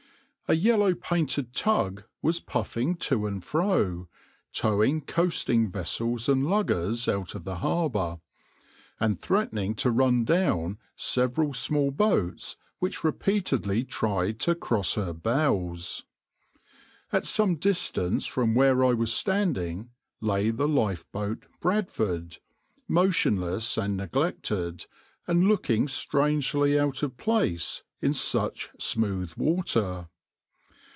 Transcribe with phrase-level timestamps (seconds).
[0.47, 4.09] A yellow painted tug was puffing to and fro,
[4.51, 8.19] towing coasting vessels and luggers out of the harbour,
[8.99, 16.03] and threatening to run down several small boats which repeatedly tried to cross her bows.
[17.13, 22.39] At some distance from where I was standing lay the lifeboat {\itshape{Bradford}},
[22.89, 24.85] motionless and neglected,
[25.27, 30.09] and looking strangely out of place in such smooth water.